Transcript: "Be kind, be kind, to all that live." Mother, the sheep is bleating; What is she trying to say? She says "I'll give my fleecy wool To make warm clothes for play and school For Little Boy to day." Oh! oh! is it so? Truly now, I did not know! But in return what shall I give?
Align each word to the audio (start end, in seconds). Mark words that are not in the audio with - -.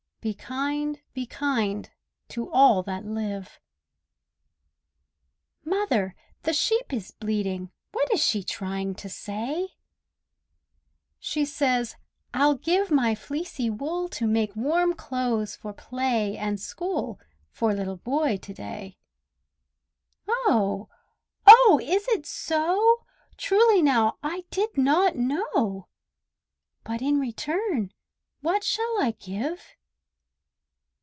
"Be 0.23 0.35
kind, 0.35 0.99
be 1.15 1.25
kind, 1.25 1.89
to 2.29 2.47
all 2.51 2.83
that 2.83 3.03
live." 3.07 3.59
Mother, 5.65 6.13
the 6.43 6.53
sheep 6.53 6.93
is 6.93 7.09
bleating; 7.09 7.71
What 7.91 8.13
is 8.13 8.23
she 8.23 8.43
trying 8.43 8.93
to 8.97 9.09
say? 9.09 9.69
She 11.17 11.43
says 11.43 11.95
"I'll 12.35 12.53
give 12.53 12.91
my 12.91 13.15
fleecy 13.15 13.71
wool 13.71 14.07
To 14.09 14.27
make 14.27 14.55
warm 14.55 14.93
clothes 14.93 15.55
for 15.55 15.73
play 15.73 16.37
and 16.37 16.59
school 16.59 17.19
For 17.49 17.73
Little 17.73 17.97
Boy 17.97 18.37
to 18.37 18.53
day." 18.53 18.99
Oh! 20.27 20.87
oh! 21.47 21.79
is 21.81 22.07
it 22.09 22.27
so? 22.27 23.05
Truly 23.37 23.81
now, 23.81 24.19
I 24.21 24.43
did 24.51 24.77
not 24.77 25.15
know! 25.15 25.87
But 26.83 27.01
in 27.01 27.19
return 27.19 27.91
what 28.41 28.63
shall 28.63 29.01
I 29.01 29.15
give? 29.19 29.63